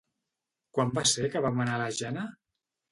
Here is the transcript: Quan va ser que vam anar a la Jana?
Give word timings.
Quan 0.77 0.95
va 0.97 1.05
ser 1.11 1.31
que 1.37 1.45
vam 1.49 1.63
anar 1.67 1.79
a 1.79 1.85
la 1.87 1.95
Jana? 2.03 2.27